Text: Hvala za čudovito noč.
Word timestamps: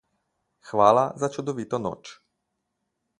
Hvala 0.69 1.03
za 1.23 1.29
čudovito 1.37 1.81
noč. 1.83 2.13